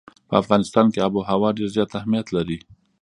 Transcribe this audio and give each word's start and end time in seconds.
په 0.29 0.33
افغانستان 0.41 0.85
کې 0.93 0.99
آب 1.05 1.13
وهوا 1.15 1.49
ډېر 1.57 1.69
زیات 1.75 1.91
اهمیت 1.99 2.27
لري. 2.35 2.57